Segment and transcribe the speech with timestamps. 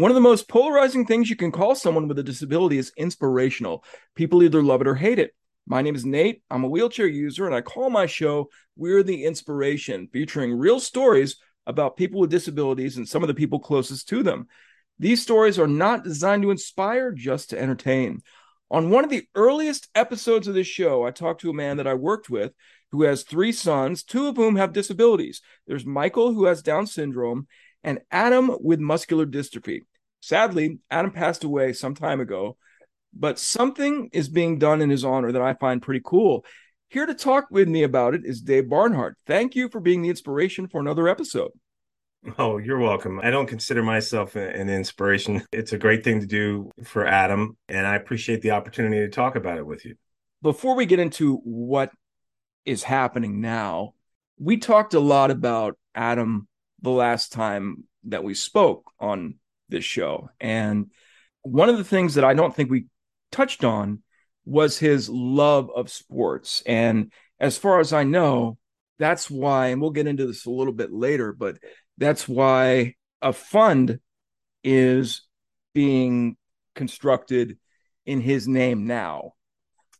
[0.00, 3.84] One of the most polarizing things you can call someone with a disability is inspirational.
[4.14, 5.34] People either love it or hate it.
[5.66, 6.42] My name is Nate.
[6.50, 11.36] I'm a wheelchair user, and I call my show We're the Inspiration, featuring real stories
[11.66, 14.46] about people with disabilities and some of the people closest to them.
[14.98, 18.22] These stories are not designed to inspire, just to entertain.
[18.70, 21.86] On one of the earliest episodes of this show, I talked to a man that
[21.86, 22.54] I worked with
[22.90, 25.42] who has three sons, two of whom have disabilities.
[25.66, 27.48] There's Michael, who has Down syndrome,
[27.84, 29.82] and Adam with muscular dystrophy.
[30.20, 32.56] Sadly, Adam passed away some time ago,
[33.12, 36.44] but something is being done in his honor that I find pretty cool.
[36.88, 39.16] Here to talk with me about it is Dave Barnhart.
[39.26, 41.52] Thank you for being the inspiration for another episode.
[42.36, 43.18] Oh, you're welcome.
[43.22, 45.42] I don't consider myself an inspiration.
[45.52, 49.36] It's a great thing to do for Adam, and I appreciate the opportunity to talk
[49.36, 49.94] about it with you.
[50.42, 51.90] Before we get into what
[52.66, 53.94] is happening now,
[54.38, 56.46] we talked a lot about Adam
[56.82, 59.36] the last time that we spoke on
[59.70, 60.30] this show.
[60.40, 60.90] And
[61.42, 62.86] one of the things that I don't think we
[63.32, 64.02] touched on
[64.44, 66.62] was his love of sports.
[66.66, 68.58] And as far as I know,
[68.98, 71.58] that's why, and we'll get into this a little bit later, but
[71.96, 74.00] that's why a fund
[74.62, 75.22] is
[75.72, 76.36] being
[76.74, 77.58] constructed
[78.04, 79.32] in his name now.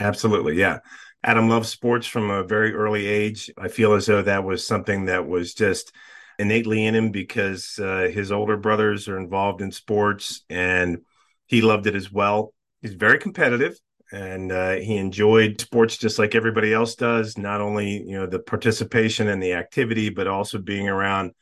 [0.00, 0.56] Absolutely.
[0.56, 0.78] Yeah.
[1.24, 3.50] Adam loves sports from a very early age.
[3.58, 5.92] I feel as though that was something that was just
[6.38, 10.98] innately in him because uh, his older brothers are involved in sports and
[11.46, 12.54] he loved it as well.
[12.80, 13.78] He's very competitive
[14.12, 17.36] and uh, he enjoyed sports just like everybody else does.
[17.36, 21.32] Not only you know the participation and the activity, but also being around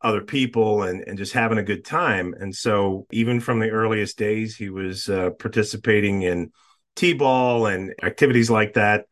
[0.00, 2.34] other people and, and just having a good time.
[2.38, 6.52] And so even from the earliest days, he was uh, participating in
[6.94, 9.06] t-ball and activities like that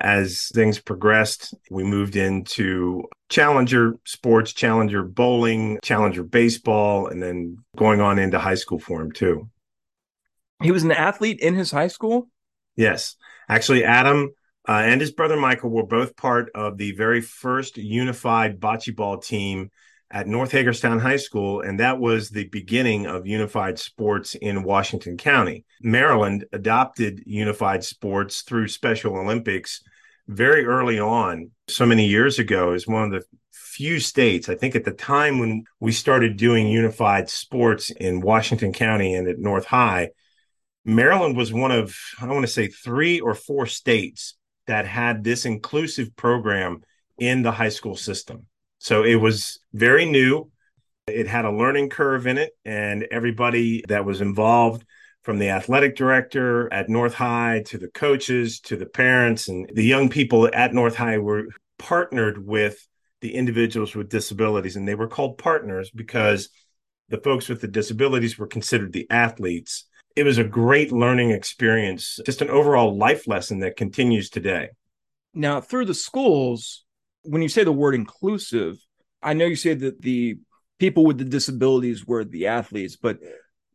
[0.00, 8.00] as things progressed, we moved into challenger sports, challenger bowling, challenger baseball, and then going
[8.00, 9.48] on into high school for him too.
[10.62, 12.28] He was an athlete in his high school?
[12.76, 13.16] Yes.
[13.48, 14.30] Actually, Adam
[14.68, 19.18] uh, and his brother Michael were both part of the very first unified bocce ball
[19.18, 19.70] team
[20.10, 25.16] at North Hagerstown High School, and that was the beginning of unified sports in Washington
[25.16, 25.64] County.
[25.82, 29.82] Maryland adopted unified sports through Special Olympics
[30.28, 34.74] very early on, so many years ago, is one of the few states, I think
[34.74, 39.64] at the time when we started doing unified sports in Washington County and at North
[39.64, 40.10] High,
[40.84, 45.44] Maryland was one of, I want to say, three or four states that had this
[45.44, 46.82] inclusive program
[47.18, 48.46] in the high school system.
[48.78, 50.50] So it was very new.
[51.06, 54.84] It had a learning curve in it, and everybody that was involved
[55.22, 59.84] from the athletic director at North High to the coaches to the parents and the
[59.84, 61.48] young people at North High were
[61.78, 62.86] partnered with
[63.20, 64.76] the individuals with disabilities.
[64.76, 66.50] And they were called partners because
[67.08, 69.84] the folks with the disabilities were considered the athletes.
[70.14, 74.70] It was a great learning experience, just an overall life lesson that continues today.
[75.34, 76.84] Now, through the schools,
[77.22, 78.76] when you say the word inclusive,
[79.22, 80.38] I know you say that the
[80.78, 83.18] people with the disabilities were the athletes, but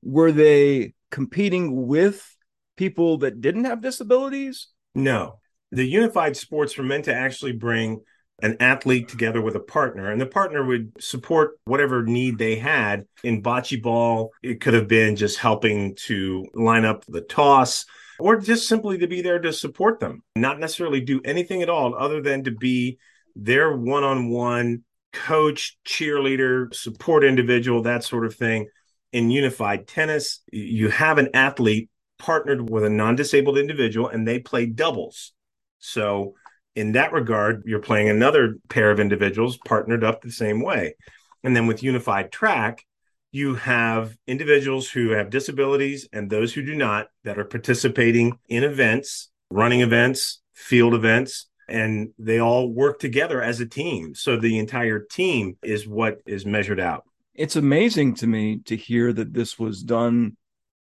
[0.01, 2.35] were they competing with
[2.75, 4.69] people that didn't have disabilities?
[4.95, 5.39] No.
[5.71, 8.01] The unified sports were meant to actually bring
[8.41, 13.05] an athlete together with a partner, and the partner would support whatever need they had.
[13.23, 17.85] In bocce ball, it could have been just helping to line up the toss
[18.19, 21.93] or just simply to be there to support them, not necessarily do anything at all
[21.95, 22.97] other than to be
[23.35, 28.67] their one on one coach, cheerleader, support individual, that sort of thing.
[29.13, 34.39] In unified tennis, you have an athlete partnered with a non disabled individual and they
[34.39, 35.33] play doubles.
[35.79, 36.33] So,
[36.75, 40.95] in that regard, you're playing another pair of individuals partnered up the same way.
[41.43, 42.83] And then with unified track,
[43.31, 48.63] you have individuals who have disabilities and those who do not that are participating in
[48.63, 54.15] events, running events, field events, and they all work together as a team.
[54.15, 57.05] So the entire team is what is measured out.
[57.35, 60.37] It's amazing to me to hear that this was done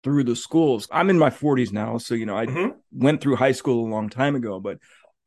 [0.03, 0.87] through the schools.
[0.91, 2.77] I'm in my 40s now, so you know, I mm-hmm.
[2.91, 4.79] went through high school a long time ago, but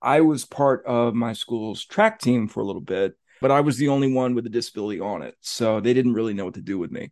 [0.02, 3.78] I was part of my school's track team for a little bit, but I was
[3.78, 5.34] the only one with a disability on it.
[5.40, 7.10] So they didn't really know what to do with me.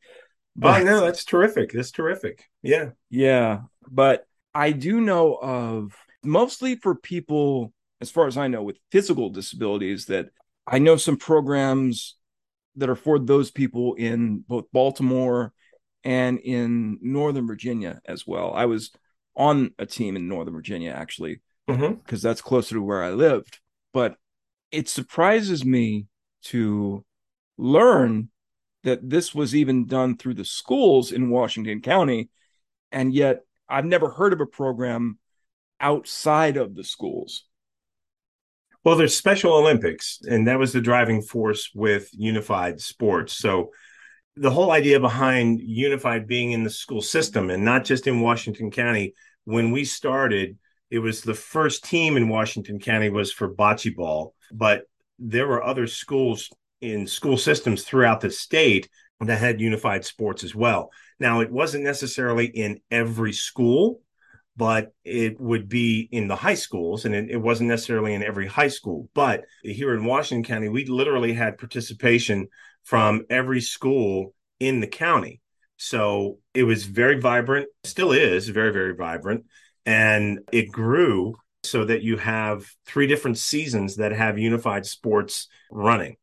[0.54, 1.72] But oh, no, that's terrific.
[1.72, 2.44] That's terrific.
[2.62, 2.90] Yeah.
[3.10, 3.62] Yeah.
[3.90, 9.30] But I do know of mostly for people as far as I know, with physical
[9.30, 10.28] disabilities that
[10.66, 12.16] I know some programs
[12.76, 15.52] that are for those people in both Baltimore
[16.02, 18.52] and in Northern Virginia as well.
[18.54, 18.90] I was
[19.36, 22.16] on a team in Northern Virginia actually, because mm-hmm.
[22.16, 23.60] that's closer to where I lived.
[23.92, 24.16] But
[24.70, 26.06] it surprises me
[26.44, 27.04] to
[27.56, 28.28] learn
[28.82, 32.28] that this was even done through the schools in Washington County.
[32.92, 35.18] And yet I've never heard of a program
[35.80, 37.44] outside of the schools.
[38.84, 43.32] Well, there's Special Olympics, and that was the driving force with unified sports.
[43.32, 43.70] So
[44.36, 48.70] the whole idea behind unified being in the school system and not just in Washington
[48.70, 49.14] County,
[49.44, 50.58] when we started,
[50.90, 54.82] it was the first team in Washington County was for bocce ball, but
[55.18, 56.50] there were other schools
[56.82, 58.90] in school systems throughout the state
[59.20, 60.90] that had unified sports as well.
[61.18, 64.02] Now, it wasn't necessarily in every school,
[64.56, 68.46] but it would be in the high schools, and it, it, wasn't necessarily in every
[68.46, 69.08] high school.
[69.14, 72.48] But here in Washington County, we literally had participation
[72.84, 75.40] from every school in the county.
[75.76, 79.44] So it was very vibrant, still is very, very vibrant.
[79.86, 86.16] And it grew so that you have three different seasons that have unified sports running.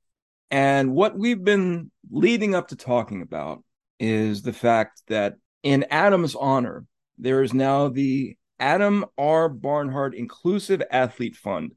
[0.50, 3.64] And what we've been leading up to talking about
[4.00, 6.86] is the fact that in Adam's honor,
[7.22, 9.48] there is now the Adam R.
[9.48, 11.74] Barnhart Inclusive Athlete Fund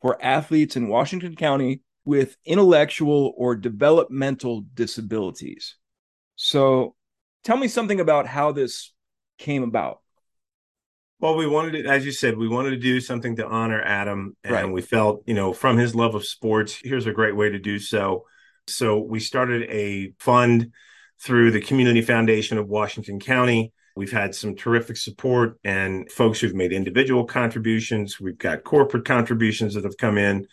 [0.00, 5.76] for athletes in Washington County with intellectual or developmental disabilities.
[6.36, 6.94] So
[7.42, 8.92] tell me something about how this
[9.38, 10.00] came about.
[11.20, 14.36] Well, we wanted to, as you said, we wanted to do something to honor Adam.
[14.44, 14.70] And right.
[14.70, 17.78] we felt, you know, from his love of sports, here's a great way to do
[17.78, 18.24] so.
[18.66, 20.72] So we started a fund
[21.20, 23.72] through the Community Foundation of Washington County.
[23.96, 28.20] We've had some terrific support and folks who've made individual contributions.
[28.20, 30.46] We've got corporate contributions that have come in.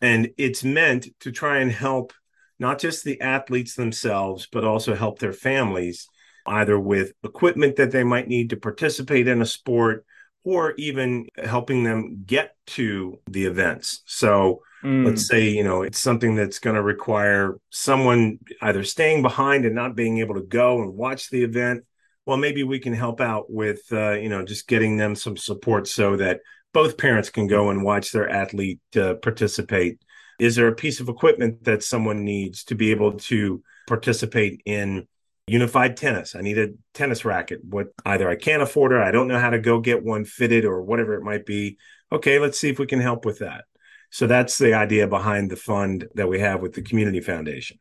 [0.00, 2.12] And it's meant to try and help
[2.58, 6.08] not just the athletes themselves, but also help their families,
[6.46, 10.04] either with equipment that they might need to participate in a sport
[10.44, 14.02] or even helping them get to the events.
[14.06, 15.06] So mm.
[15.06, 19.74] let's say, you know, it's something that's going to require someone either staying behind and
[19.74, 21.84] not being able to go and watch the event.
[22.26, 25.88] Well, maybe we can help out with, uh, you know, just getting them some support
[25.88, 26.40] so that
[26.72, 30.00] both parents can go and watch their athlete uh, participate.
[30.38, 35.06] Is there a piece of equipment that someone needs to be able to participate in
[35.46, 36.34] unified tennis.
[36.34, 37.60] I need a tennis racket.
[37.64, 40.64] What either I can't afford it, I don't know how to go get one fitted
[40.64, 41.78] or whatever it might be.
[42.10, 43.64] Okay, let's see if we can help with that.
[44.10, 47.78] So that's the idea behind the fund that we have with the Community Foundation.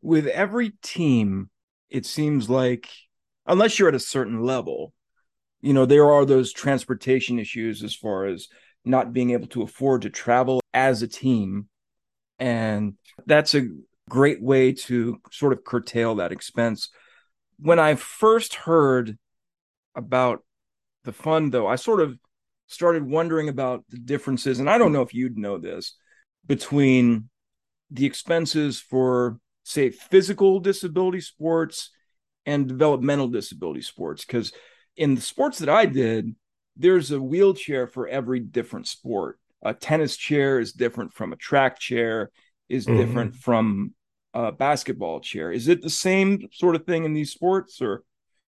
[0.00, 1.50] With every team,
[1.90, 2.88] it seems like
[3.46, 4.92] unless you're at a certain level,
[5.60, 8.48] you know, there are those transportation issues as far as
[8.84, 11.68] not being able to afford to travel as a team.
[12.38, 12.94] And
[13.26, 13.68] that's a
[14.08, 16.90] great way to sort of curtail that expense.
[17.58, 19.16] When I first heard
[19.94, 20.44] about
[21.04, 22.18] the fund, though, I sort of
[22.66, 25.96] started wondering about the differences, and I don't know if you'd know this,
[26.46, 27.28] between
[27.90, 31.90] the expenses for, say, physical disability sports
[32.46, 34.24] and developmental disability sports.
[34.24, 34.52] Because
[34.96, 36.34] in the sports that I did,
[36.76, 39.38] there's a wheelchair for every different sport.
[39.62, 42.30] A tennis chair is different from a track chair
[42.68, 42.98] is mm-hmm.
[42.98, 43.94] different from
[44.32, 45.52] a basketball chair.
[45.52, 48.02] Is it the same sort of thing in these sports or?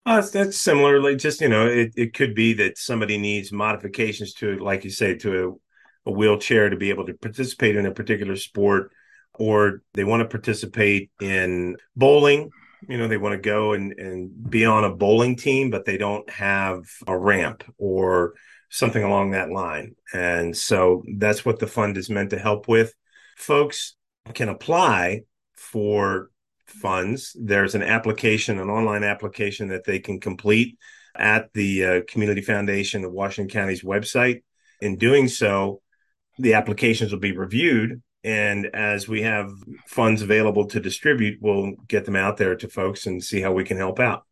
[0.07, 4.59] Uh, that's similarly just, you know, it, it could be that somebody needs modifications to,
[4.59, 5.59] like you say, to
[6.07, 8.93] a, a wheelchair to be able to participate in a particular sport,
[9.33, 12.51] or they want to participate in bowling.
[12.89, 15.97] You know, they want to go and, and be on a bowling team, but they
[15.97, 18.35] don't have a ramp or
[18.69, 19.95] something along that line.
[20.13, 22.93] And so that's what the fund is meant to help with
[23.37, 23.97] folks
[24.33, 25.23] can apply
[25.55, 26.31] for
[26.67, 27.37] funds.
[27.41, 30.79] There's an application, an online application that they can complete
[31.15, 34.43] at the uh, Community Foundation of Washington County's website.
[34.81, 35.81] In doing so,
[36.39, 38.03] the applications will be reviewed.
[38.25, 39.53] And as we have
[39.87, 43.65] funds available to distribute, we'll get them out there to folks and see how we
[43.65, 44.25] can help out.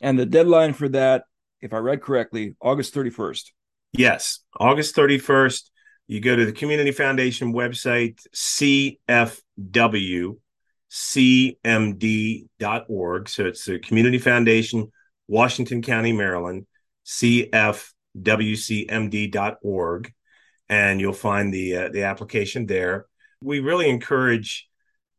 [0.00, 1.24] And the deadline for that,
[1.60, 3.50] if I read correctly, August 31st.
[3.92, 5.70] Yes, August 31st
[6.10, 8.98] you go to the Community Foundation website, cfwcmd.org.
[13.28, 14.90] So it's the Community Foundation,
[15.28, 16.66] Washington County, Maryland,
[17.06, 17.84] cfwcmd.org.
[20.70, 23.06] And you'll find the uh, the application there.
[23.42, 24.66] We really encourage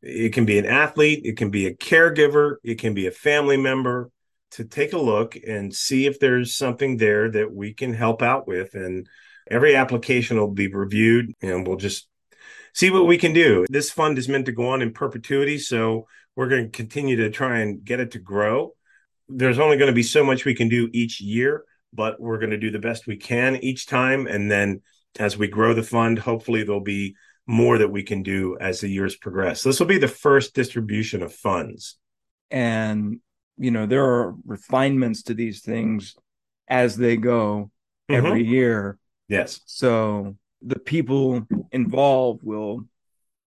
[0.00, 3.56] it can be an athlete, it can be a caregiver, it can be a family
[3.56, 4.10] member
[4.52, 8.48] to take a look and see if there's something there that we can help out
[8.48, 8.74] with.
[8.74, 9.06] And
[9.50, 12.08] Every application will be reviewed and we'll just
[12.74, 13.66] see what we can do.
[13.68, 15.58] This fund is meant to go on in perpetuity.
[15.58, 16.06] So
[16.36, 18.74] we're going to continue to try and get it to grow.
[19.28, 22.50] There's only going to be so much we can do each year, but we're going
[22.50, 24.26] to do the best we can each time.
[24.26, 24.82] And then
[25.18, 27.16] as we grow the fund, hopefully there'll be
[27.46, 29.62] more that we can do as the years progress.
[29.62, 31.96] This will be the first distribution of funds.
[32.50, 33.20] And,
[33.58, 36.14] you know, there are refinements to these things
[36.68, 37.70] as they go
[38.10, 38.26] mm-hmm.
[38.26, 38.98] every year.
[39.28, 39.60] Yes.
[39.66, 42.84] So the people involved will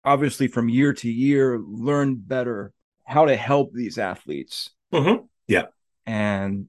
[0.05, 2.73] obviously from year to year learn better
[3.05, 4.71] how to help these athletes.
[4.93, 5.25] Mm-hmm.
[5.47, 5.67] Yeah.
[6.07, 6.69] And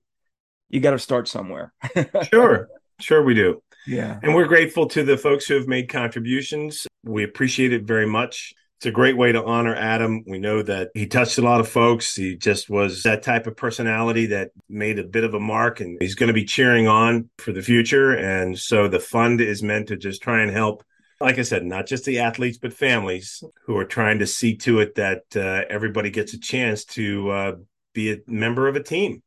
[0.69, 1.74] you got to start somewhere.
[2.31, 2.69] sure.
[3.00, 3.62] Sure, we do.
[3.88, 4.20] Yeah.
[4.22, 6.88] And we're grateful to the folks who have made contributions.
[7.04, 8.54] We appreciate it very much.
[8.78, 10.24] It's a great way to honor Adam.
[10.26, 12.16] We know that he touched a lot of folks.
[12.16, 15.98] He just was that type of personality that made a bit of a mark, and
[16.00, 18.14] he's going to be cheering on for the future.
[18.14, 20.86] And so the fund is meant to just try and help,
[21.20, 24.80] like I said, not just the athletes, but families who are trying to see to
[24.80, 27.56] it that uh, everybody gets a chance to uh,
[27.94, 29.22] be a member of a team.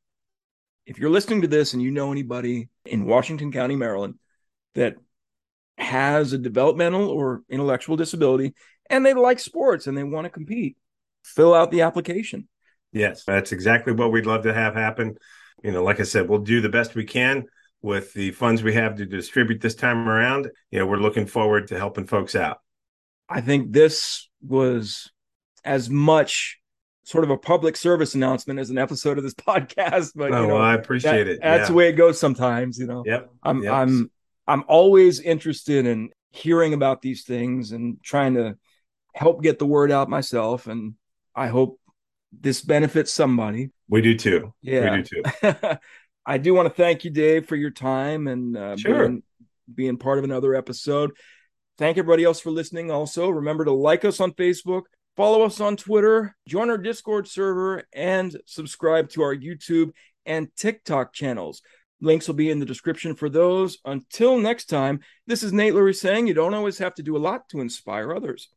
[0.87, 4.15] If you're listening to this and you know anybody in Washington County, Maryland,
[4.75, 4.97] that
[5.79, 8.55] has a developmental or intellectual disability
[8.91, 10.77] and they like sports and they want to compete,
[11.25, 12.49] fill out the application.
[12.93, 15.17] Yes, that's exactly what we'd love to have happen.
[15.63, 17.47] You know, like I said, we'll do the best we can
[17.81, 20.51] with the funds we have to distribute this time around.
[20.71, 22.59] You know, we're looking forward to helping folks out.
[23.29, 25.11] I think this was
[25.65, 26.59] as much
[27.05, 30.13] sort of a public service announcement as an episode of this podcast.
[30.15, 31.41] But oh, you know, well, I appreciate that, it.
[31.43, 31.67] That's yeah.
[31.67, 32.79] the way it goes sometimes.
[32.79, 33.05] You know.
[33.07, 33.31] Yep.
[33.43, 33.73] I'm yep.
[33.73, 34.11] I'm
[34.47, 38.57] I'm always interested in hearing about these things and trying to
[39.15, 40.67] help get the word out myself.
[40.67, 40.95] And
[41.35, 41.79] I hope
[42.33, 43.71] this benefits somebody.
[43.89, 44.55] We do too.
[44.63, 44.97] Yeah.
[44.97, 45.79] We do too.
[46.27, 49.09] I do want to thank you, Dave, for your time and uh, sure.
[49.09, 49.23] being,
[49.73, 51.13] being part of another episode.
[51.79, 52.91] Thank everybody else for listening.
[52.91, 54.83] Also, remember to like us on Facebook,
[55.17, 59.93] follow us on Twitter, join our Discord server, and subscribe to our YouTube
[60.25, 61.63] and TikTok channels.
[62.03, 63.79] Links will be in the description for those.
[63.85, 67.19] Until next time, this is Nate Lurie saying you don't always have to do a
[67.19, 68.49] lot to inspire others.